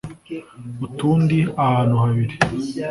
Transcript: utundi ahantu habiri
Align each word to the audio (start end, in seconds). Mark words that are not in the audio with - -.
utundi 0.85 1.37
ahantu 1.63 1.95
habiri 2.03 2.35